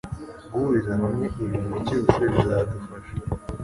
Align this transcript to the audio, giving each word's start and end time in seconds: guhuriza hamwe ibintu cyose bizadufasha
guhuriza 0.51 0.91
hamwe 1.01 1.25
ibintu 1.43 1.75
cyose 1.87 2.19
bizadufasha 2.33 3.11